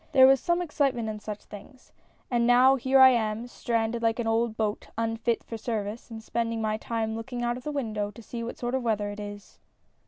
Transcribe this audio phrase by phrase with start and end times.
[0.13, 1.91] There was some excitement in such things.
[2.31, 6.59] And, now here I am stranded like an old boat, unfit for service, and spending
[6.59, 9.59] my time looking out of the window to see what sort of weather it is."